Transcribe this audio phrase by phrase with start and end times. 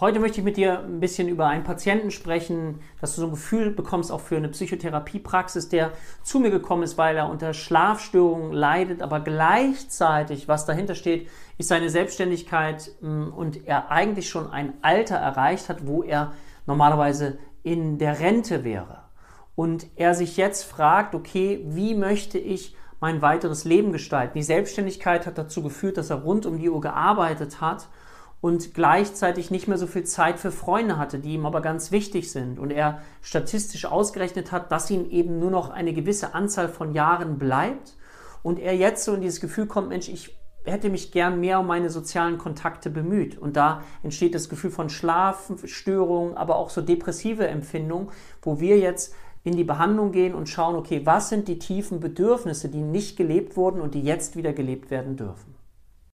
[0.00, 3.30] Heute möchte ich mit dir ein bisschen über einen Patienten sprechen, dass du so ein
[3.30, 5.92] Gefühl bekommst auch für eine Psychotherapiepraxis, der
[6.24, 11.28] zu mir gekommen ist, weil er unter Schlafstörungen leidet, aber gleichzeitig, was dahinter steht,
[11.58, 16.32] ist seine Selbstständigkeit mm, und er eigentlich schon ein Alter erreicht hat, wo er
[16.66, 19.04] normalerweise in der Rente wäre.
[19.54, 24.36] Und er sich jetzt fragt, okay, wie möchte ich mein weiteres Leben gestalten?
[24.36, 27.86] Die Selbstständigkeit hat dazu geführt, dass er rund um die Uhr gearbeitet hat
[28.44, 32.30] und gleichzeitig nicht mehr so viel Zeit für Freunde hatte, die ihm aber ganz wichtig
[32.30, 32.58] sind.
[32.58, 37.38] Und er statistisch ausgerechnet hat, dass ihm eben nur noch eine gewisse Anzahl von Jahren
[37.38, 37.96] bleibt.
[38.42, 41.66] Und er jetzt so in dieses Gefühl kommt, Mensch, ich hätte mich gern mehr um
[41.66, 43.38] meine sozialen Kontakte bemüht.
[43.38, 48.10] Und da entsteht das Gefühl von Schlafstörungen, aber auch so depressive Empfindungen,
[48.42, 52.68] wo wir jetzt in die Behandlung gehen und schauen, okay, was sind die tiefen Bedürfnisse,
[52.68, 55.63] die nicht gelebt wurden und die jetzt wieder gelebt werden dürfen.